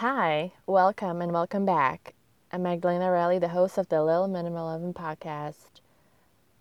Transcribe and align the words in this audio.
Hi, 0.00 0.52
welcome 0.64 1.20
and 1.20 1.30
welcome 1.30 1.66
back. 1.66 2.14
I'm 2.50 2.62
Magdalena 2.62 3.10
Raleigh, 3.10 3.38
the 3.38 3.48
host 3.48 3.76
of 3.76 3.90
the 3.90 4.02
Little 4.02 4.28
Minimalism 4.28 4.94
podcast. 4.94 5.82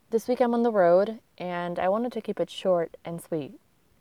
This 0.10 0.28
week 0.28 0.42
I'm 0.42 0.54
on 0.54 0.64
the 0.64 0.74
road 0.74 1.20
and 1.38 1.80
I 1.80 1.88
wanted 1.88 2.12
to 2.12 2.22
keep 2.22 2.42
it 2.42 2.50
short 2.50 2.98
and 3.06 3.22
sweet 3.22 3.54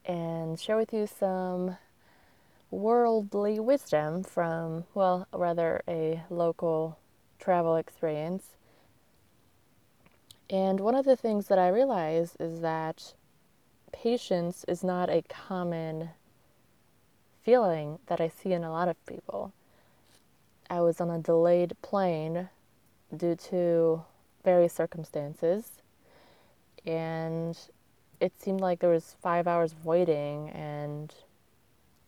and 0.05 0.59
share 0.59 0.77
with 0.77 0.93
you 0.93 1.07
some 1.07 1.77
worldly 2.73 3.61
wisdom 3.61 4.25
from, 4.25 4.87
well, 4.93 5.29
rather 5.33 5.83
a 5.87 6.25
local 6.31 6.99
travel 7.39 7.77
experience. 7.77 8.57
And 10.51 10.81
one 10.81 10.97
of 10.97 11.05
the 11.05 11.15
things 11.15 11.47
that 11.47 11.61
I 11.61 11.69
realize 11.69 12.35
is 12.41 12.61
that 12.63 13.15
patience 13.93 14.65
is 14.67 14.83
not 14.83 15.09
a 15.09 15.23
common 15.29 16.09
feeling 17.49 17.99
that 18.09 18.21
I 18.21 18.29
see 18.29 18.53
in 18.53 18.63
a 18.63 18.71
lot 18.71 18.89
of 18.89 19.07
people. 19.07 19.55
I 20.69 20.83
was 20.83 21.01
on 21.01 21.09
a 21.09 21.19
delayed 21.19 21.73
plane 21.81 22.51
due 23.17 23.37
to 23.37 24.03
various 24.45 24.75
circumstances, 24.75 25.81
and 26.85 27.59
it 28.21 28.39
seemed 28.39 28.61
like 28.61 28.81
there 28.81 28.91
was 28.91 29.17
five 29.23 29.47
hours 29.47 29.73
of 29.73 29.87
waiting, 29.87 30.51
and 30.51 31.15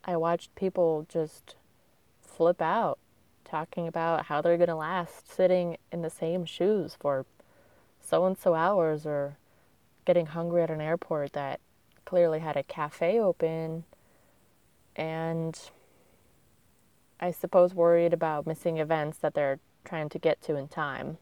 I 0.04 0.18
watched 0.18 0.54
people 0.56 1.06
just 1.08 1.54
flip 2.20 2.60
out, 2.60 2.98
talking 3.42 3.88
about 3.88 4.26
how 4.26 4.42
they're 4.42 4.58
gonna 4.58 4.76
last 4.76 5.32
sitting 5.32 5.78
in 5.90 6.02
the 6.02 6.10
same 6.10 6.44
shoes 6.44 6.98
for 7.00 7.24
so 7.98 8.26
and 8.26 8.36
so 8.36 8.52
hours, 8.52 9.06
or 9.06 9.38
getting 10.04 10.26
hungry 10.26 10.62
at 10.62 10.70
an 10.70 10.82
airport 10.82 11.32
that 11.32 11.60
clearly 12.04 12.40
had 12.40 12.58
a 12.58 12.62
cafe 12.62 13.18
open 13.18 13.84
and 14.96 15.58
I 17.18 17.30
suppose 17.30 17.74
worried 17.74 18.12
about 18.12 18.46
missing 18.46 18.78
events 18.78 19.18
that 19.18 19.34
they're 19.34 19.58
trying 19.84 20.08
to 20.10 20.18
get 20.18 20.40
to 20.42 20.56
in 20.56 20.68
time. 20.68 21.18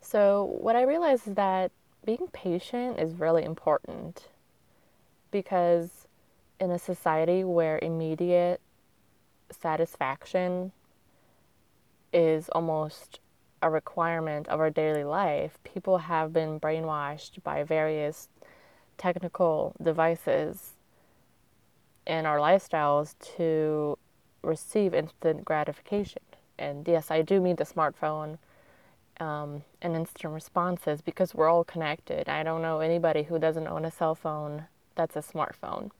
So, 0.00 0.56
what 0.60 0.76
I 0.76 0.82
realized 0.82 1.26
is 1.26 1.34
that 1.34 1.72
being 2.04 2.28
patient 2.32 3.00
is 3.00 3.14
really 3.14 3.42
important 3.42 4.28
because 5.32 6.06
in 6.60 6.70
a 6.70 6.78
society 6.78 7.42
where 7.42 7.80
immediate 7.82 8.60
satisfaction 9.50 10.70
is 12.12 12.48
almost 12.50 13.18
a 13.60 13.68
requirement 13.68 14.46
of 14.48 14.60
our 14.60 14.70
daily 14.70 15.02
life, 15.02 15.58
people 15.64 15.98
have 15.98 16.32
been 16.32 16.60
brainwashed 16.60 17.42
by 17.42 17.64
various 17.64 18.28
technical 18.96 19.74
devices 19.82 20.75
in 22.06 22.26
our 22.26 22.38
lifestyles 22.38 23.14
to 23.36 23.98
receive 24.42 24.94
instant 24.94 25.44
gratification. 25.44 26.22
And 26.58 26.86
yes, 26.86 27.10
I 27.10 27.22
do 27.22 27.40
mean 27.40 27.56
the 27.56 27.64
smartphone 27.64 28.38
um, 29.20 29.62
and 29.82 29.96
instant 29.96 30.32
responses 30.32 31.02
because 31.02 31.34
we're 31.34 31.48
all 31.48 31.64
connected. 31.64 32.28
I 32.28 32.42
don't 32.42 32.62
know 32.62 32.80
anybody 32.80 33.24
who 33.24 33.38
doesn't 33.38 33.66
own 33.66 33.84
a 33.84 33.90
cell 33.90 34.14
phone 34.14 34.66
that's 34.94 35.16
a 35.16 35.20
smartphone. 35.20 35.90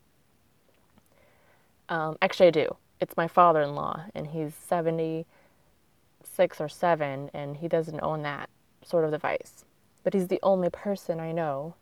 Um, 1.89 2.17
actually, 2.21 2.49
I 2.49 2.51
do. 2.51 2.77
It's 3.01 3.17
my 3.17 3.29
father 3.29 3.63
in 3.63 3.75
law, 3.75 4.05
and 4.15 4.27
he's 4.29 4.55
76 4.55 6.61
or 6.61 6.69
7, 6.69 7.31
and 7.33 7.57
he 7.59 7.69
doesn't 7.69 8.01
own 8.01 8.23
that 8.23 8.51
sort 8.83 9.05
of 9.05 9.13
device. 9.13 9.65
But 10.03 10.15
he's 10.15 10.27
the 10.29 10.41
only 10.43 10.71
person 10.71 11.21
I 11.21 11.33
know 11.33 11.75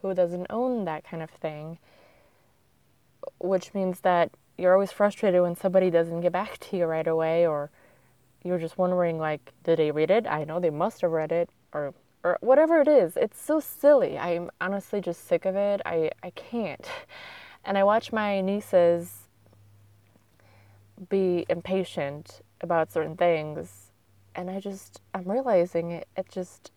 who 0.00 0.14
doesn't 0.14 0.46
own 0.50 0.84
that 0.86 1.04
kind 1.04 1.22
of 1.22 1.30
thing 1.30 1.78
which 3.38 3.74
means 3.74 4.00
that 4.00 4.30
you're 4.58 4.74
always 4.74 4.92
frustrated 4.92 5.42
when 5.42 5.56
somebody 5.56 5.90
doesn't 5.90 6.20
get 6.20 6.32
back 6.32 6.58
to 6.58 6.76
you 6.76 6.86
right 6.86 7.06
away 7.06 7.46
or 7.46 7.70
you're 8.44 8.58
just 8.58 8.78
wondering 8.78 9.18
like 9.18 9.52
did 9.64 9.78
they 9.78 9.90
read 9.90 10.10
it? 10.10 10.26
I 10.26 10.44
know 10.44 10.60
they 10.60 10.70
must 10.70 11.00
have 11.02 11.10
read 11.10 11.32
it 11.32 11.50
or 11.72 11.94
or 12.24 12.38
whatever 12.40 12.80
it 12.80 12.88
is. 12.88 13.16
It's 13.16 13.40
so 13.40 13.58
silly. 13.60 14.18
I'm 14.18 14.50
honestly 14.60 15.00
just 15.00 15.26
sick 15.26 15.44
of 15.44 15.56
it. 15.56 15.80
I 15.84 16.10
i 16.22 16.30
can't. 16.30 16.86
And 17.64 17.78
i 17.78 17.84
watch 17.84 18.12
my 18.12 18.40
nieces 18.40 19.28
be 21.08 21.46
impatient 21.48 22.40
about 22.60 22.92
certain 22.92 23.16
things 23.16 23.90
and 24.34 24.50
i 24.50 24.60
just 24.60 25.00
i'm 25.14 25.28
realizing 25.30 25.90
it 25.90 26.08
it 26.16 26.26
just 26.30 26.70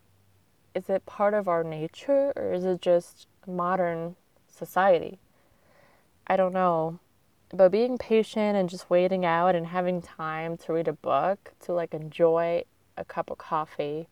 is 0.74 0.90
it 0.90 1.06
part 1.06 1.34
of 1.34 1.48
our 1.48 1.64
nature 1.64 2.34
or 2.36 2.54
is 2.54 2.66
it 2.66 2.82
just 2.82 3.28
modern 3.48 4.16
society 4.48 5.20
I 6.28 6.38
don't 6.38 6.54
know. 6.54 7.00
But 7.50 7.72
being 7.72 7.98
patient 7.98 8.58
and 8.58 8.70
just 8.70 8.90
waiting 8.90 9.26
out 9.26 9.56
and 9.56 9.68
having 9.68 10.02
time 10.02 10.58
to 10.58 10.74
read 10.74 10.88
a 10.88 10.94
book, 10.94 11.54
to 11.62 11.74
like 11.74 11.94
enjoy 11.94 12.64
a 12.98 13.06
cup 13.06 13.30
of 13.30 13.38
coffee, 13.38 14.08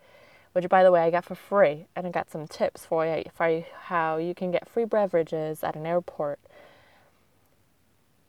which 0.53 0.69
by 0.69 0.83
the 0.83 0.91
way 0.91 1.01
I 1.01 1.09
got 1.09 1.25
for 1.25 1.35
free, 1.35 1.87
and 1.95 2.05
I 2.05 2.11
got 2.11 2.29
some 2.29 2.47
tips 2.47 2.85
for 2.85 3.05
you 3.05 3.23
for 3.33 3.65
how 3.85 4.17
you 4.17 4.35
can 4.35 4.51
get 4.51 4.69
free 4.69 4.85
beverages 4.85 5.63
at 5.63 5.75
an 5.75 5.85
airport. 5.85 6.39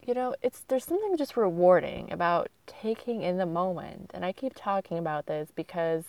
You 0.06 0.15
know, 0.15 0.34
it's 0.43 0.61
there's 0.69 0.84
something 0.84 1.17
just 1.17 1.37
rewarding 1.37 2.11
about 2.12 2.49
taking 2.67 3.23
in 3.23 3.37
the 3.37 3.47
moment, 3.47 4.11
and 4.15 4.25
I 4.25 4.33
keep 4.33 4.55
talking 4.56 4.99
about 4.99 5.27
this 5.27 5.50
because 5.55 6.05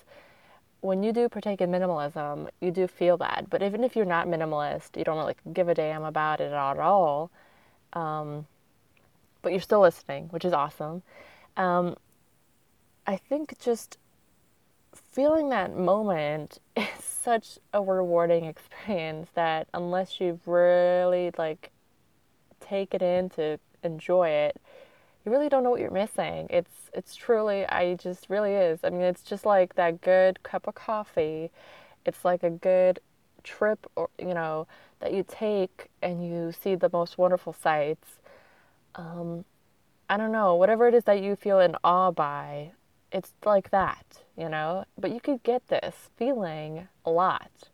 when 0.82 1.04
you 1.04 1.12
do 1.12 1.28
partake 1.28 1.62
in 1.62 1.72
minimalism, 1.72 2.50
you 2.62 2.72
do 2.72 2.88
feel 2.88 3.18
that. 3.18 3.50
But 3.50 3.62
even 3.62 3.84
if 3.84 3.96
you're 3.96 4.06
not 4.06 4.28
minimalist, 4.28 4.98
you 4.98 5.04
don't 5.04 5.18
really 5.18 5.36
give 5.52 5.68
a 5.68 5.74
damn 5.74 6.04
about 6.04 6.40
it 6.40 6.54
at 6.54 6.80
all 6.80 7.32
um, 7.96 8.46
but 9.42 9.52
you're 9.52 9.62
still 9.62 9.80
listening, 9.80 10.28
which 10.30 10.46
is 10.46 10.54
awesome. 10.54 11.02
Um, 11.58 11.96
I 13.08 13.18
think 13.18 13.58
just 13.60 13.98
feeling 14.94 15.50
that 15.50 15.76
moment 15.76 16.60
is 16.76 16.86
such 17.00 17.60
a 17.74 17.82
rewarding 17.82 18.46
experience 18.54 19.30
that 19.36 19.68
unless 19.74 20.20
you've 20.20 20.48
really 20.48 21.32
like 21.38 21.72
take 22.60 22.94
it 22.94 23.02
in 23.02 23.30
to 23.30 23.60
enjoy 23.84 24.30
it, 24.30 24.60
you 25.24 25.32
really 25.32 25.50
don't 25.50 25.64
know 25.64 25.70
what 25.70 25.80
you're 25.80 25.92
missing. 25.92 26.48
It's 26.50 26.90
it's 26.94 27.16
truly 27.16 27.66
I 27.68 27.96
just 27.96 28.30
really 28.30 28.54
is. 28.54 28.80
I 28.84 28.90
mean, 28.90 29.02
it's 29.02 29.24
just 29.24 29.46
like 29.46 29.76
that 29.76 30.02
good 30.02 30.44
cup 30.44 30.68
of 30.68 30.76
coffee. 30.76 31.52
It's 32.06 32.24
like 32.26 32.44
a 32.44 32.50
good 32.50 33.00
trip 33.46 33.90
or 33.96 34.10
you 34.20 34.34
know 34.34 34.68
that 35.00 35.14
you 35.14 35.24
take 35.28 35.90
and 36.02 36.26
you 36.28 36.52
see 36.52 36.76
the 36.76 36.90
most 36.92 37.18
wonderful 37.18 37.54
sights. 37.54 38.20
Um, 38.96 39.46
I 40.10 40.18
don't 40.18 40.32
know, 40.32 40.56
whatever 40.56 40.88
it 40.88 40.94
is 40.94 41.06
that 41.06 41.22
you 41.22 41.36
feel 41.36 41.60
in 41.60 41.76
awe 41.84 42.12
by, 42.12 42.72
it's 43.12 43.34
like 43.44 43.72
that, 43.72 44.22
you 44.38 44.48
know? 44.50 44.86
But 44.98 45.12
you 45.12 45.20
could 45.20 45.42
get 45.42 45.68
this 45.68 46.10
feeling 46.16 46.88
a 47.04 47.10
lot. 47.10 47.70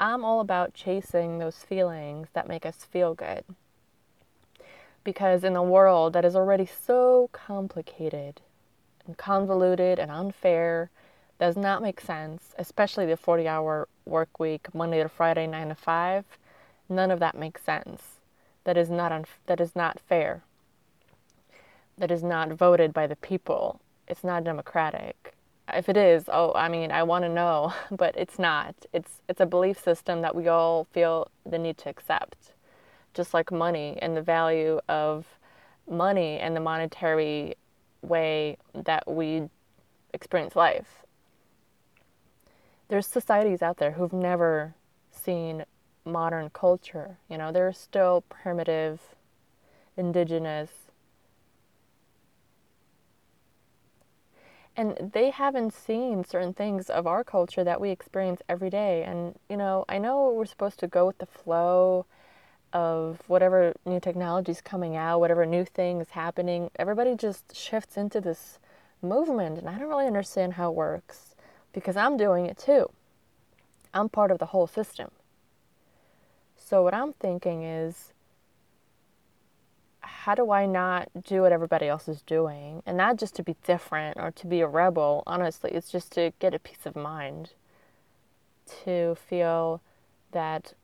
I'm 0.00 0.24
all 0.24 0.40
about 0.40 0.72
chasing 0.72 1.38
those 1.38 1.56
feelings 1.56 2.28
that 2.32 2.48
make 2.48 2.64
us 2.64 2.86
feel 2.90 3.14
good. 3.14 3.44
Because 5.04 5.44
in 5.44 5.56
a 5.56 5.62
world 5.62 6.12
that 6.14 6.24
is 6.24 6.36
already 6.36 6.66
so 6.66 7.28
complicated 7.32 8.40
and 9.06 9.16
convoluted 9.16 9.98
and 9.98 10.10
unfair, 10.10 10.90
does 11.38 11.56
not 11.56 11.82
make 11.82 12.00
sense, 12.00 12.54
especially 12.58 13.06
the 13.06 13.16
40 13.16 13.46
hour 13.46 13.88
work 14.04 14.38
week, 14.40 14.74
Monday 14.74 15.02
to 15.02 15.08
Friday, 15.08 15.46
9 15.46 15.68
to 15.68 15.74
5 15.74 16.24
None 16.88 17.10
of 17.10 17.20
that 17.20 17.36
makes 17.36 17.62
sense. 17.62 18.02
That 18.64 18.76
is 18.76 18.88
not 18.90 19.12
unf- 19.12 19.40
that 19.46 19.60
is 19.60 19.76
not 19.76 20.00
fair. 20.00 20.42
That 21.98 22.10
is 22.10 22.22
not 22.22 22.52
voted 22.52 22.92
by 22.92 23.06
the 23.06 23.16
people. 23.16 23.80
It's 24.06 24.24
not 24.24 24.44
democratic. 24.44 25.34
If 25.70 25.88
it 25.90 25.98
is, 25.98 26.24
oh, 26.28 26.52
I 26.54 26.68
mean, 26.70 26.90
I 26.90 27.02
want 27.02 27.24
to 27.24 27.28
know, 27.28 27.74
but 27.90 28.16
it's 28.16 28.38
not. 28.38 28.74
It's 28.92 29.20
it's 29.28 29.40
a 29.40 29.46
belief 29.46 29.78
system 29.82 30.22
that 30.22 30.34
we 30.34 30.48
all 30.48 30.84
feel 30.92 31.30
the 31.44 31.58
need 31.58 31.76
to 31.78 31.90
accept. 31.90 32.52
Just 33.12 33.34
like 33.34 33.52
money 33.52 33.98
and 34.00 34.16
the 34.16 34.22
value 34.22 34.80
of 34.88 35.26
money 35.90 36.38
and 36.38 36.56
the 36.56 36.60
monetary 36.60 37.54
way 38.02 38.56
that 38.74 39.10
we 39.10 39.42
experience 40.14 40.56
life. 40.56 41.04
There's 42.88 43.06
societies 43.06 43.62
out 43.62 43.76
there 43.76 43.92
who've 43.92 44.12
never 44.12 44.74
seen 45.10 45.64
modern 46.04 46.50
culture. 46.50 47.18
You 47.28 47.36
know, 47.36 47.52
they're 47.52 47.72
still 47.72 48.24
primitive, 48.28 49.00
indigenous. 49.96 50.70
And 54.74 55.10
they 55.12 55.30
haven't 55.30 55.74
seen 55.74 56.24
certain 56.24 56.54
things 56.54 56.88
of 56.88 57.06
our 57.06 57.24
culture 57.24 57.64
that 57.64 57.80
we 57.80 57.90
experience 57.90 58.40
every 58.48 58.70
day. 58.70 59.02
And, 59.02 59.34
you 59.50 59.56
know, 59.56 59.84
I 59.88 59.98
know 59.98 60.32
we're 60.32 60.46
supposed 60.46 60.78
to 60.80 60.86
go 60.86 61.06
with 61.06 61.18
the 61.18 61.26
flow 61.26 62.06
of 62.72 63.20
whatever 63.26 63.74
new 63.84 63.98
technology 63.98 64.52
is 64.52 64.60
coming 64.60 64.94
out, 64.96 65.20
whatever 65.20 65.44
new 65.44 65.64
thing 65.64 66.00
is 66.00 66.10
happening. 66.10 66.70
Everybody 66.78 67.16
just 67.16 67.54
shifts 67.54 67.96
into 67.96 68.20
this 68.20 68.58
movement. 69.02 69.58
And 69.58 69.68
I 69.68 69.78
don't 69.78 69.88
really 69.88 70.06
understand 70.06 70.54
how 70.54 70.70
it 70.70 70.76
works 70.76 71.27
because 71.78 71.96
I'm 71.96 72.16
doing 72.16 72.46
it 72.46 72.58
too. 72.58 72.90
I'm 73.94 74.08
part 74.08 74.30
of 74.30 74.38
the 74.38 74.46
whole 74.46 74.66
system. 74.66 75.10
So, 76.56 76.82
what 76.82 76.92
I'm 76.92 77.12
thinking 77.14 77.62
is, 77.62 78.12
how 80.00 80.34
do 80.34 80.50
I 80.50 80.66
not 80.66 81.08
do 81.24 81.42
what 81.42 81.52
everybody 81.52 81.88
else 81.88 82.08
is 82.08 82.20
doing? 82.22 82.82
And 82.84 82.96
not 82.96 83.16
just 83.16 83.34
to 83.36 83.42
be 83.42 83.56
different 83.64 84.18
or 84.18 84.30
to 84.32 84.46
be 84.46 84.60
a 84.60 84.66
rebel, 84.66 85.22
honestly, 85.26 85.70
it's 85.70 85.90
just 85.90 86.12
to 86.12 86.32
get 86.38 86.54
a 86.54 86.58
peace 86.58 86.84
of 86.84 86.96
mind, 86.96 87.50
to 88.84 89.14
feel 89.14 89.80
that 90.32 90.74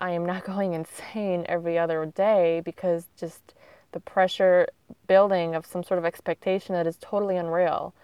I 0.00 0.10
am 0.10 0.26
not 0.26 0.44
going 0.52 0.74
insane 0.74 1.46
every 1.48 1.78
other 1.78 2.04
day 2.04 2.60
because 2.64 3.06
just 3.16 3.54
the 3.92 4.00
pressure 4.00 4.68
building 5.06 5.54
of 5.54 5.66
some 5.66 5.82
sort 5.82 5.98
of 5.98 6.04
expectation 6.04 6.74
that 6.74 6.86
is 6.86 6.96
totally 7.00 7.36
unreal. 7.36 7.94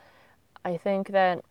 I 0.65 0.77
think 0.77 1.09
that 1.09 1.45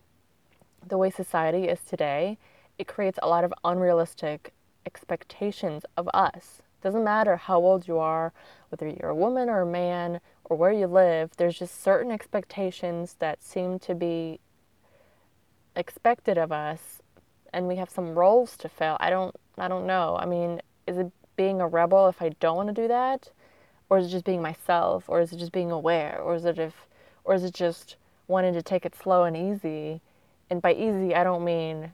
the 0.88 0.98
way 0.98 1.10
society 1.10 1.68
is 1.68 1.80
today, 1.82 2.38
it 2.78 2.88
creates 2.88 3.20
a 3.22 3.28
lot 3.28 3.44
of 3.44 3.54
unrealistic 3.64 4.54
expectations 4.86 5.86
of 5.98 6.10
us. 6.14 6.62
Doesn't 6.82 7.04
matter 7.04 7.36
how 7.38 7.58
old 7.58 7.88
you 7.88 7.98
are, 7.98 8.32
whether 8.70 8.88
you're 8.88 9.10
a 9.10 9.16
woman 9.16 9.50
or 9.50 9.62
a 9.62 9.66
man, 9.66 10.20
or 10.44 10.56
where 10.58 10.72
you 10.72 10.88
live, 10.88 11.32
there's 11.38 11.58
just 11.58 11.82
certain 11.82 12.12
expectations 12.12 13.16
that 13.20 13.44
seem 13.44 13.80
to 13.80 13.96
be 13.96 14.40
expected 15.76 16.38
of 16.38 16.52
us 16.52 17.02
and 17.52 17.68
we 17.68 17.78
have 17.78 17.90
some 17.90 18.18
roles 18.18 18.58
to 18.58 18.70
fill. 18.70 18.98
I 19.00 19.10
don't 19.10 19.36
I 19.58 19.68
don't 19.68 19.88
know. 19.88 20.18
I 20.20 20.26
mean, 20.26 20.62
is 20.86 20.98
it 20.98 21.12
being 21.38 21.62
a 21.62 21.68
rebel 21.68 22.08
if 22.08 22.22
I 22.22 22.30
don't 22.40 22.58
want 22.58 22.68
to 22.68 22.82
do 22.82 22.88
that? 22.90 23.32
Or 23.90 23.98
is 23.98 24.08
it 24.08 24.10
just 24.10 24.26
being 24.26 24.42
myself? 24.42 25.06
Or 25.08 25.22
is 25.22 25.32
it 25.32 25.38
just 25.38 25.52
being 25.52 25.72
aware? 25.72 26.20
Or 26.22 26.36
is 26.36 26.46
it 26.46 26.60
if 26.60 26.88
or 27.24 27.34
is 27.34 27.44
it 27.44 27.54
just 27.54 27.96
wanting 28.28 28.54
to 28.54 28.62
take 28.62 28.86
it 28.86 28.96
slow 28.96 29.24
and 29.24 29.38
easy? 29.38 30.02
And 30.50 30.62
by 30.62 30.74
easy 30.74 31.16
I 31.16 31.24
don't 31.24 31.44
mean 31.44 31.94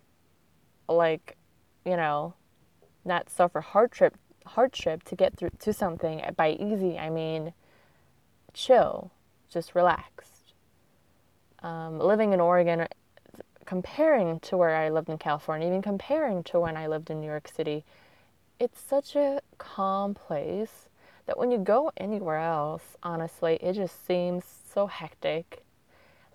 like, 0.87 1.37
you 1.85 1.95
know, 1.95 2.33
not 3.05 3.29
suffer 3.29 3.61
hardship 3.61 4.15
hardship 4.45 5.03
to 5.03 5.15
get 5.15 5.37
through 5.37 5.51
to 5.59 5.73
something. 5.73 6.21
By 6.35 6.51
easy 6.51 6.97
I 6.97 7.09
mean 7.09 7.53
chill, 8.53 9.11
just 9.49 9.75
relaxed. 9.75 10.53
Um, 11.63 11.99
living 11.99 12.33
in 12.33 12.39
Oregon 12.39 12.87
comparing 13.65 14.39
to 14.41 14.57
where 14.57 14.75
I 14.75 14.89
lived 14.89 15.09
in 15.09 15.17
California, 15.17 15.67
even 15.67 15.81
comparing 15.81 16.43
to 16.45 16.59
when 16.59 16.75
I 16.75 16.87
lived 16.87 17.09
in 17.09 17.21
New 17.21 17.27
York 17.27 17.47
City, 17.47 17.85
it's 18.59 18.81
such 18.81 19.15
a 19.15 19.41
calm 19.57 20.13
place 20.13 20.87
that 21.25 21.37
when 21.37 21.51
you 21.51 21.57
go 21.57 21.91
anywhere 21.97 22.39
else, 22.39 22.97
honestly, 23.03 23.57
it 23.61 23.73
just 23.73 24.05
seems 24.05 24.43
so 24.73 24.87
hectic. 24.87 25.63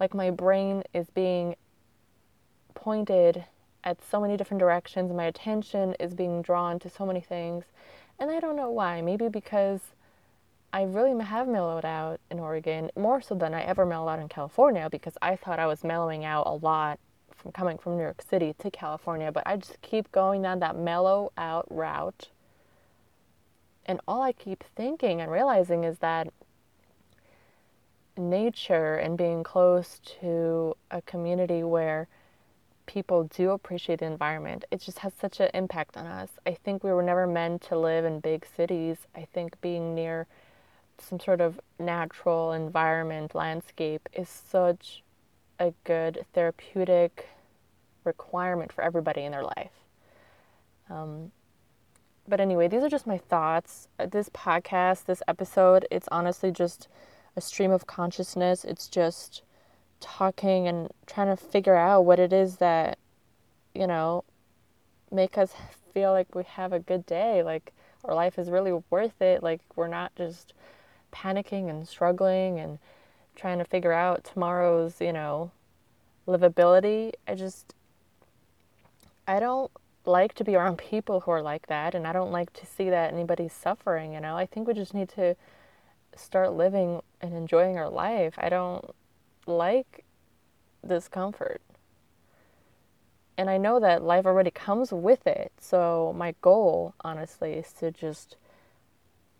Like 0.00 0.14
my 0.14 0.30
brain 0.30 0.82
is 0.94 1.10
being 1.10 1.56
pointed 2.76 3.44
at 3.82 3.99
so 4.05 4.20
many 4.20 4.37
different 4.37 4.61
directions, 4.61 5.12
my 5.12 5.25
attention 5.25 5.94
is 5.99 6.14
being 6.14 6.43
drawn 6.43 6.78
to 6.78 6.88
so 6.88 7.05
many 7.05 7.20
things, 7.20 7.64
and 8.20 8.31
I 8.31 8.38
don't 8.38 8.56
know 8.56 8.70
why. 8.70 9.02
Maybe 9.02 9.28
because 9.28 9.81
I 10.73 10.82
really 10.82 11.19
have 11.25 11.49
mellowed 11.49 11.84
out 11.84 12.20
in 12.31 12.38
Oregon 12.38 12.90
more 12.96 13.20
so 13.20 13.34
than 13.34 13.55
I 13.55 13.62
ever 13.62 13.87
mellowed 13.87 14.11
out 14.11 14.19
in 14.19 14.28
California 14.28 14.88
because 14.90 15.17
I 15.23 15.37
thought 15.37 15.58
I 15.58 15.67
was 15.67 15.82
mellowing 15.82 16.25
out 16.25 16.46
a 16.46 16.55
lot 16.55 16.99
from 17.34 17.52
coming 17.52 17.78
from 17.78 17.96
New 17.96 18.02
York 18.02 18.23
City 18.23 18.55
to 18.58 18.70
California, 18.70 19.32
but 19.32 19.44
I 19.46 19.56
just 19.56 19.81
keep 19.82 20.11
going 20.12 20.43
down 20.43 20.58
that 20.61 20.76
mellow 20.76 21.32
out 21.37 21.67
route. 21.70 22.28
And 23.87 24.00
all 24.08 24.20
I 24.20 24.32
keep 24.32 24.64
thinking 24.75 25.20
and 25.20 25.31
realizing 25.31 25.84
is 25.84 25.99
that 25.99 26.28
nature 28.19 28.96
and 28.96 29.17
being 29.17 29.43
close 29.43 30.00
to 30.20 30.76
a 30.90 31.02
community 31.02 31.62
where 31.62 32.08
people 32.87 33.25
do 33.25 33.50
appreciate 33.50 34.00
the 34.00 34.06
environment, 34.06 34.65
it 34.71 34.81
just 34.81 35.00
has 35.00 35.12
such 35.21 35.41
an 35.41 35.50
impact 35.55 35.97
on 35.97 36.06
us. 36.06 36.31
I 36.47 36.53
think 36.53 36.83
we 36.83 36.93
were 36.93 37.03
never 37.03 37.27
meant 37.27 37.62
to 37.62 37.79
live 37.79 38.05
in 38.05 38.21
big 38.21 38.47
cities. 38.56 38.99
I 39.15 39.27
think 39.33 39.61
being 39.61 39.94
near 39.94 40.27
some 40.99 41.21
sort 41.21 41.41
of 41.41 41.61
natural 41.79 42.53
environment, 42.53 43.35
landscape 43.35 44.09
is 44.12 44.29
such 44.29 45.03
a 45.59 45.73
good 45.85 46.25
therapeutic 46.33 47.29
requirement 48.05 48.73
for 48.73 48.83
everybody 48.83 49.25
in 49.25 49.33
their 49.33 49.43
life. 49.43 49.73
Um, 50.88 51.33
but 52.29 52.41
anyway, 52.41 52.69
these 52.69 52.83
are 52.83 52.88
just 52.88 53.06
my 53.06 53.19
thoughts. 53.19 53.88
Uh, 53.99 54.06
this 54.06 54.29
podcast, 54.31 55.05
this 55.05 55.23
episode, 55.29 55.87
it's 55.91 56.09
honestly 56.11 56.50
just 56.50 56.88
a 57.37 57.41
stream 57.41 57.71
of 57.71 57.87
consciousness. 57.87 58.65
It's 58.65 58.88
just 58.88 59.43
talking 60.00 60.69
and 60.69 60.90
trying 61.06 61.28
to 61.28 61.37
figure 61.37 61.76
out 61.76 62.02
what 62.04 62.19
it 62.19 62.32
is 62.32 62.56
that, 62.56 62.98
you 63.75 63.87
know, 63.87 64.25
make 65.10 65.38
us 65.38 65.54
feel 65.93 66.12
like 66.12 66.34
we 66.34 66.44
have 66.44 66.72
a 66.72 66.78
good 66.78 67.06
day, 67.06 67.43
like 67.43 67.72
our 68.04 68.14
life 68.14 68.38
is 68.38 68.50
really 68.50 68.72
worth 68.90 69.20
it, 69.20 69.43
like 69.43 69.60
we're 69.75 69.88
not 69.88 70.14
just 70.16 70.52
panicking 71.12 71.70
and 71.70 71.88
struggling 71.88 72.58
and 72.58 72.78
trying 73.34 73.58
to 73.58 73.64
figure 73.64 73.93
out 73.93 74.25
tomorrow's, 74.25 75.00
you 75.00 75.12
know, 75.12 75.50
livability. 76.26 77.12
I 77.26 77.34
just, 77.34 77.75
I 79.26 79.40
don't 79.40 79.70
like 80.04 80.34
to 80.34 80.44
be 80.44 80.54
around 80.54 80.78
people 80.78 81.20
who 81.20 81.31
are 81.31 81.42
like 81.42 81.66
that, 81.66 81.94
and 81.94 82.06
I 82.06 82.12
don't 82.12 82.31
like 82.31 82.52
to 82.54 82.66
see 82.66 82.90
that 82.90 83.12
anybody's 83.12 83.52
suffering, 83.52 84.12
you 84.12 84.20
know. 84.20 84.37
I 84.37 84.46
think 84.46 84.69
we 84.69 84.75
just 84.75 84.94
need 84.94 85.08
to 85.10 85.37
start 86.14 86.52
living 86.52 87.02
and 87.20 87.34
enjoying 87.34 87.76
our 87.76 87.88
life. 87.88 88.34
I 88.38 88.49
don't 88.49 88.94
like 89.46 90.04
discomfort. 90.87 91.60
And 93.38 93.50
I 93.50 93.58
know 93.58 93.81
that 93.81 94.02
life 94.02 94.25
already 94.25 94.50
comes 94.50 94.93
with 94.93 95.26
it. 95.26 95.52
So, 95.60 96.14
my 96.16 96.34
goal, 96.40 96.94
honestly, 97.02 97.52
is 97.54 97.72
to 97.75 97.90
just 97.90 98.37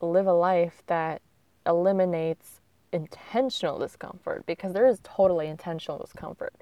live 0.01 0.27
a 0.27 0.33
life 0.33 0.83
that 0.87 1.23
eliminates 1.67 2.61
intentional 2.93 3.79
discomfort 3.79 4.45
because 4.47 4.73
there 4.73 4.87
is 4.87 5.01
totally 5.03 5.49
intentional 5.49 5.99
discomfort 5.99 6.55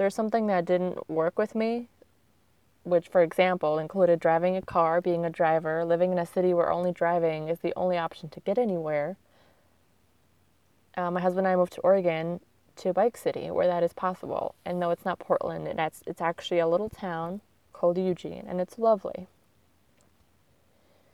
there's 0.00 0.14
something 0.14 0.46
that 0.46 0.64
didn't 0.64 1.10
work 1.10 1.38
with 1.38 1.54
me, 1.54 1.88
which, 2.84 3.08
for 3.08 3.22
example, 3.22 3.78
included 3.78 4.18
driving 4.18 4.56
a 4.56 4.62
car, 4.62 5.02
being 5.02 5.26
a 5.26 5.30
driver, 5.30 5.84
living 5.84 6.10
in 6.10 6.18
a 6.18 6.24
city 6.24 6.54
where 6.54 6.72
only 6.72 6.90
driving 6.90 7.50
is 7.50 7.58
the 7.60 7.74
only 7.76 7.98
option 7.98 8.30
to 8.30 8.40
get 8.40 8.56
anywhere. 8.56 9.18
Uh, 10.96 11.10
my 11.10 11.20
husband 11.20 11.46
and 11.46 11.52
I 11.52 11.56
moved 11.56 11.74
to 11.74 11.82
Oregon 11.82 12.40
to 12.80 12.92
Bike 12.92 13.16
City, 13.16 13.50
where 13.50 13.66
that 13.66 13.82
is 13.82 13.92
possible. 13.92 14.54
And 14.64 14.80
though 14.80 14.90
it's 14.90 15.04
not 15.04 15.18
Portland. 15.18 15.66
It's, 15.66 16.02
it's 16.06 16.20
actually 16.20 16.58
a 16.58 16.68
little 16.68 16.88
town 16.88 17.40
called 17.72 17.98
Eugene, 17.98 18.44
and 18.46 18.60
it's 18.60 18.78
lovely. 18.78 19.26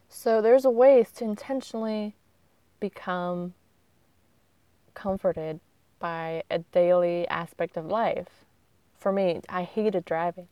So 0.08 0.40
there's 0.40 0.64
a 0.64 0.70
ways 0.70 1.10
to 1.12 1.24
intentionally 1.24 2.14
become 2.80 3.54
comforted 4.94 5.60
by 5.98 6.42
a 6.50 6.58
daily 6.58 7.26
aspect 7.28 7.76
of 7.76 7.86
life 7.86 8.44
for 9.06 9.12
me, 9.12 9.40
I 9.48 9.62
hated 9.62 10.04
driving. 10.04 10.48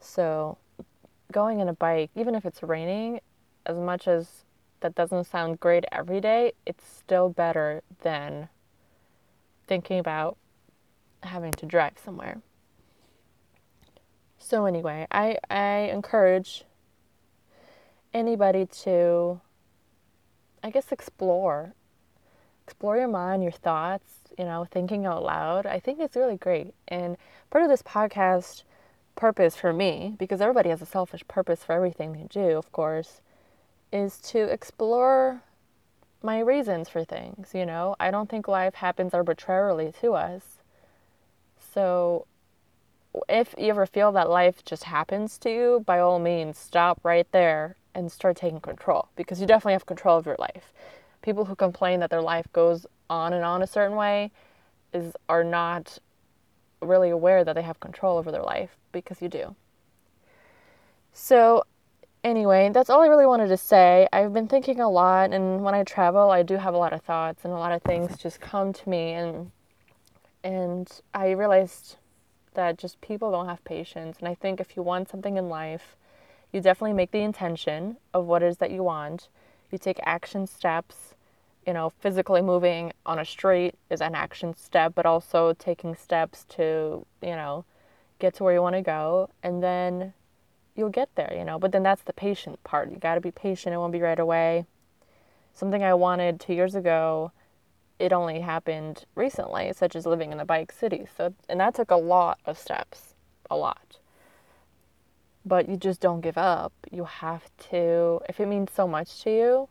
So 0.00 0.56
going 1.30 1.60
on 1.60 1.68
a 1.68 1.74
bike, 1.74 2.10
even 2.14 2.34
if 2.34 2.46
it's 2.46 2.62
raining, 2.62 3.20
as 3.66 3.76
much 3.76 4.08
as 4.08 4.44
that 4.80 4.94
doesn't 4.94 5.24
sound 5.24 5.60
great 5.60 5.84
every 5.92 6.20
day, 6.20 6.52
it's 6.64 6.84
still 6.86 7.28
better 7.28 7.82
than 8.02 8.48
thinking 9.66 9.98
about 9.98 10.38
having 11.22 11.52
to 11.52 11.66
drive 11.66 11.94
somewhere. 12.04 12.40
So 14.38 14.66
anyway, 14.66 15.06
I 15.10 15.38
I 15.50 15.90
encourage 15.92 16.64
anybody 18.12 18.66
to 18.84 19.40
I 20.62 20.70
guess 20.70 20.92
explore 20.92 21.74
explore 22.64 22.96
your 22.96 23.08
mind, 23.08 23.42
your 23.42 23.52
thoughts, 23.52 24.14
you 24.38 24.44
know, 24.44 24.66
thinking 24.70 25.04
out 25.04 25.22
loud. 25.22 25.66
I 25.66 25.80
think 25.80 26.00
it's 26.00 26.16
really 26.16 26.36
great. 26.36 26.74
And 26.88 27.16
part 27.50 27.64
of 27.64 27.70
this 27.70 27.82
podcast 27.82 28.62
purpose 29.16 29.56
for 29.56 29.72
me, 29.72 30.14
because 30.18 30.40
everybody 30.40 30.70
has 30.70 30.80
a 30.80 30.86
selfish 30.86 31.26
purpose 31.28 31.64
for 31.64 31.72
everything 31.72 32.12
they 32.12 32.26
do, 32.30 32.56
of 32.56 32.70
course, 32.72 33.20
is 33.92 34.18
to 34.18 34.44
explore 34.44 35.42
my 36.22 36.38
reasons 36.38 36.88
for 36.88 37.04
things, 37.04 37.50
you 37.52 37.66
know. 37.66 37.96
I 37.98 38.10
don't 38.10 38.30
think 38.30 38.48
life 38.48 38.74
happens 38.74 39.12
arbitrarily 39.12 39.92
to 40.00 40.14
us. 40.14 40.61
So 41.72 42.26
if 43.28 43.54
you 43.58 43.68
ever 43.68 43.86
feel 43.86 44.12
that 44.12 44.28
life 44.28 44.64
just 44.64 44.84
happens 44.84 45.38
to 45.38 45.50
you, 45.50 45.82
by 45.86 45.98
all 45.98 46.18
means, 46.18 46.58
stop 46.58 47.00
right 47.02 47.26
there 47.32 47.76
and 47.94 48.10
start 48.10 48.36
taking 48.36 48.60
control 48.60 49.08
because 49.16 49.40
you 49.40 49.46
definitely 49.46 49.74
have 49.74 49.86
control 49.86 50.18
of 50.18 50.26
your 50.26 50.36
life. 50.38 50.72
People 51.22 51.44
who 51.44 51.54
complain 51.54 52.00
that 52.00 52.10
their 52.10 52.22
life 52.22 52.46
goes 52.52 52.86
on 53.08 53.32
and 53.32 53.44
on 53.44 53.62
a 53.62 53.66
certain 53.66 53.96
way 53.96 54.30
is 54.92 55.14
are 55.28 55.44
not 55.44 55.98
really 56.80 57.10
aware 57.10 57.44
that 57.44 57.54
they 57.54 57.62
have 57.62 57.80
control 57.80 58.18
over 58.18 58.32
their 58.32 58.42
life 58.42 58.76
because 58.90 59.22
you 59.22 59.28
do. 59.28 59.54
So 61.12 61.64
anyway, 62.24 62.70
that's 62.72 62.90
all 62.90 63.02
I 63.02 63.06
really 63.06 63.26
wanted 63.26 63.48
to 63.48 63.56
say. 63.56 64.08
I've 64.12 64.32
been 64.32 64.48
thinking 64.48 64.80
a 64.80 64.88
lot 64.88 65.32
and 65.32 65.62
when 65.62 65.74
I 65.74 65.84
travel, 65.84 66.30
I 66.30 66.42
do 66.42 66.56
have 66.56 66.74
a 66.74 66.78
lot 66.78 66.92
of 66.92 67.02
thoughts 67.02 67.44
and 67.44 67.52
a 67.52 67.56
lot 67.56 67.72
of 67.72 67.82
things 67.82 68.16
just 68.16 68.40
come 68.40 68.72
to 68.72 68.88
me 68.88 69.12
and 69.12 69.50
and 70.44 70.90
I 71.14 71.30
realized 71.30 71.96
that 72.54 72.78
just 72.78 73.00
people 73.00 73.30
don't 73.30 73.46
have 73.46 73.64
patience 73.64 74.18
and 74.18 74.28
I 74.28 74.34
think 74.34 74.60
if 74.60 74.76
you 74.76 74.82
want 74.82 75.08
something 75.08 75.36
in 75.36 75.48
life, 75.48 75.96
you 76.52 76.60
definitely 76.60 76.92
make 76.94 77.10
the 77.10 77.20
intention 77.20 77.96
of 78.12 78.26
what 78.26 78.42
it 78.42 78.46
is 78.46 78.58
that 78.58 78.70
you 78.70 78.82
want. 78.82 79.28
You 79.70 79.78
take 79.78 79.98
action 80.02 80.46
steps 80.46 81.14
you 81.66 81.72
know, 81.72 81.90
physically 82.00 82.42
moving 82.42 82.92
on 83.06 83.18
a 83.18 83.24
street 83.24 83.74
is 83.88 84.00
an 84.00 84.14
action 84.14 84.54
step, 84.56 84.94
but 84.94 85.06
also 85.06 85.52
taking 85.54 85.94
steps 85.94 86.44
to, 86.50 87.06
you 87.22 87.36
know, 87.36 87.64
get 88.18 88.34
to 88.34 88.44
where 88.44 88.54
you 88.54 88.62
want 88.62 88.74
to 88.74 88.82
go. 88.82 89.30
And 89.42 89.62
then 89.62 90.12
you'll 90.74 90.88
get 90.88 91.14
there, 91.14 91.32
you 91.36 91.44
know. 91.44 91.58
But 91.58 91.72
then 91.72 91.82
that's 91.82 92.02
the 92.02 92.12
patient 92.12 92.62
part. 92.64 92.90
You 92.90 92.96
got 92.96 93.14
to 93.14 93.20
be 93.20 93.30
patient. 93.30 93.74
It 93.74 93.78
won't 93.78 93.92
be 93.92 94.00
right 94.00 94.18
away. 94.18 94.66
Something 95.54 95.84
I 95.84 95.94
wanted 95.94 96.40
two 96.40 96.54
years 96.54 96.74
ago, 96.74 97.30
it 98.02 98.12
only 98.12 98.40
happened 98.40 99.04
recently, 99.14 99.72
such 99.72 99.94
as 99.94 100.06
living 100.06 100.32
in 100.32 100.40
a 100.40 100.44
bike 100.44 100.72
city. 100.72 101.06
So, 101.16 101.32
and 101.48 101.60
that 101.60 101.76
took 101.76 101.92
a 101.92 101.96
lot 101.96 102.40
of 102.44 102.58
steps, 102.58 103.14
a 103.48 103.56
lot. 103.56 103.98
But 105.44 105.68
you 105.68 105.76
just 105.76 106.00
don't 106.00 106.20
give 106.20 106.36
up. 106.36 106.72
You 106.90 107.04
have 107.04 107.44
to, 107.70 108.20
if 108.28 108.40
it 108.40 108.46
means 108.46 108.72
so 108.72 108.88
much 108.88 109.22
to 109.22 109.30
you, 109.30 109.68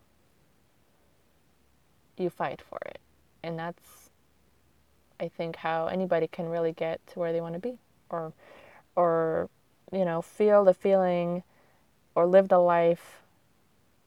you 2.16 2.30
fight 2.30 2.62
for 2.62 2.80
it. 2.86 3.00
And 3.44 3.60
that's, 3.60 4.10
I 5.20 5.28
think, 5.28 5.58
how 5.58 5.88
anybody 5.88 6.28
can 6.28 6.48
really 6.48 6.72
get 6.72 7.06
to 7.08 7.20
where 7.20 7.34
they 7.34 7.42
want 7.42 7.56
to 7.56 7.60
be 7.60 7.80
or, 8.10 8.32
or, 8.96 9.50
you 9.92 10.06
know, 10.06 10.22
feel 10.22 10.64
the 10.64 10.74
feeling 10.74 11.44
or 12.16 12.26
live 12.26 12.48
the 12.48 12.60
life 12.60 13.21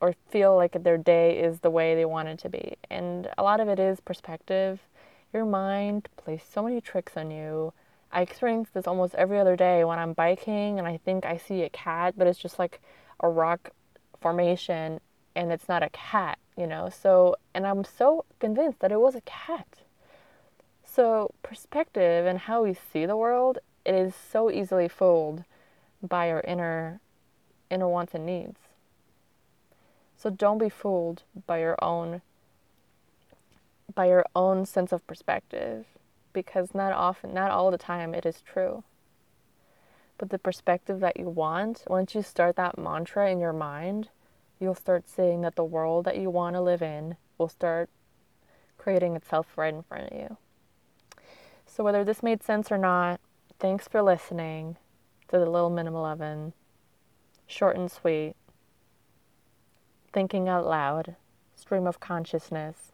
or 0.05 0.13
feel 0.29 0.55
like 0.55 0.83
their 0.83 0.99
day 0.99 1.39
is 1.39 1.61
the 1.61 1.71
way 1.71 1.95
they 1.95 2.05
want 2.05 2.27
it 2.27 2.37
to 2.37 2.47
be. 2.47 2.75
And 2.91 3.27
a 3.39 3.43
lot 3.43 3.59
of 3.59 3.67
it 3.67 3.79
is 3.79 3.99
perspective. 3.99 4.79
Your 5.33 5.45
mind 5.45 6.09
plays 6.15 6.43
so 6.47 6.61
many 6.61 6.79
tricks 6.79 7.17
on 7.17 7.31
you. 7.31 7.73
I 8.11 8.21
experience 8.21 8.69
this 8.71 8.85
almost 8.85 9.15
every 9.15 9.39
other 9.39 9.55
day 9.55 9.83
when 9.83 9.97
I'm 9.97 10.13
biking 10.13 10.77
and 10.77 10.87
I 10.87 10.97
think 10.97 11.25
I 11.25 11.37
see 11.37 11.63
a 11.63 11.69
cat, 11.69 12.13
but 12.15 12.27
it's 12.27 12.37
just 12.37 12.59
like 12.59 12.79
a 13.19 13.27
rock 13.27 13.71
formation 14.21 15.01
and 15.35 15.51
it's 15.51 15.67
not 15.67 15.81
a 15.81 15.89
cat, 15.89 16.37
you 16.55 16.67
know? 16.67 16.89
So, 16.89 17.35
and 17.55 17.65
I'm 17.65 17.83
so 17.83 18.25
convinced 18.39 18.81
that 18.81 18.91
it 18.91 18.99
was 18.99 19.15
a 19.15 19.21
cat. 19.21 19.79
So, 20.85 21.33
perspective 21.41 22.27
and 22.27 22.37
how 22.37 22.63
we 22.63 22.75
see 22.75 23.07
the 23.07 23.17
world, 23.17 23.57
it 23.83 23.95
is 23.95 24.13
so 24.13 24.51
easily 24.51 24.87
fooled 24.87 25.45
by 25.99 26.29
our 26.29 26.41
inner 26.41 26.99
inner 27.71 27.89
wants 27.89 28.13
and 28.13 28.27
needs. 28.27 28.59
So 30.17 30.29
don't 30.29 30.57
be 30.57 30.69
fooled 30.69 31.23
by 31.45 31.59
your 31.59 31.81
own 31.83 32.21
by 33.93 34.07
your 34.07 34.25
own 34.35 34.65
sense 34.65 34.91
of 34.91 35.05
perspective 35.07 35.85
because 36.33 36.73
not 36.73 36.91
often 36.91 37.33
not 37.33 37.51
all 37.51 37.71
the 37.71 37.77
time 37.77 38.13
it 38.13 38.25
is 38.25 38.41
true. 38.41 38.83
But 40.17 40.29
the 40.29 40.39
perspective 40.39 40.99
that 41.01 41.19
you 41.19 41.29
want, 41.29 41.83
once 41.87 42.15
you 42.15 42.21
start 42.21 42.55
that 42.55 42.77
mantra 42.77 43.29
in 43.29 43.39
your 43.39 43.53
mind, 43.53 44.09
you'll 44.59 44.75
start 44.75 45.09
seeing 45.09 45.41
that 45.41 45.55
the 45.55 45.63
world 45.63 46.05
that 46.05 46.17
you 46.17 46.29
want 46.29 46.55
to 46.55 46.61
live 46.61 46.81
in 46.81 47.17
will 47.37 47.49
start 47.49 47.89
creating 48.77 49.15
itself 49.15 49.47
right 49.57 49.73
in 49.73 49.83
front 49.83 50.11
of 50.11 50.17
you. 50.17 50.37
So, 51.65 51.83
whether 51.83 52.03
this 52.03 52.23
made 52.23 52.43
sense 52.43 52.71
or 52.71 52.77
not, 52.77 53.19
thanks 53.59 53.87
for 53.87 54.01
listening 54.01 54.77
to 55.27 55.37
the 55.37 55.49
Little 55.49 55.69
Minimal 55.69 56.05
Oven. 56.05 56.53
Short 57.47 57.75
and 57.75 57.91
sweet. 57.91 58.35
Thinking 60.15 60.47
out 60.47 60.65
loud. 60.65 61.17
Stream 61.57 61.85
of 61.85 61.99
consciousness. 61.99 62.93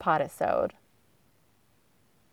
Podisode. 0.00 0.70